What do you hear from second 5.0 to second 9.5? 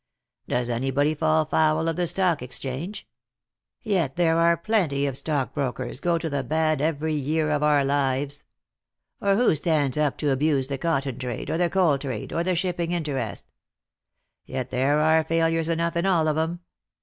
of stockbrokers go to the bad every year of our lives. Or